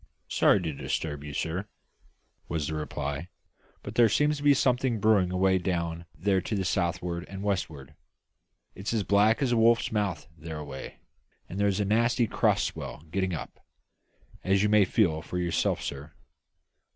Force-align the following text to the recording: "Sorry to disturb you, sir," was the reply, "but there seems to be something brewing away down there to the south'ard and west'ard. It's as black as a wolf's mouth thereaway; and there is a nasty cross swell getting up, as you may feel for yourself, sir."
"Sorry 0.29 0.59
to 0.63 0.73
disturb 0.73 1.23
you, 1.23 1.31
sir," 1.31 1.67
was 2.49 2.65
the 2.65 2.73
reply, 2.73 3.27
"but 3.83 3.93
there 3.93 4.09
seems 4.09 4.37
to 4.37 4.41
be 4.43 4.55
something 4.55 4.99
brewing 4.99 5.31
away 5.31 5.59
down 5.59 6.07
there 6.17 6.41
to 6.41 6.55
the 6.55 6.65
south'ard 6.65 7.23
and 7.29 7.43
west'ard. 7.43 7.93
It's 8.73 8.93
as 8.95 9.03
black 9.03 9.43
as 9.43 9.51
a 9.51 9.57
wolf's 9.57 9.91
mouth 9.91 10.27
thereaway; 10.35 10.95
and 11.47 11.59
there 11.59 11.67
is 11.67 11.79
a 11.79 11.85
nasty 11.85 12.25
cross 12.25 12.63
swell 12.63 13.03
getting 13.11 13.35
up, 13.35 13.59
as 14.43 14.63
you 14.63 14.69
may 14.69 14.85
feel 14.85 15.21
for 15.21 15.37
yourself, 15.37 15.83
sir." 15.83 16.11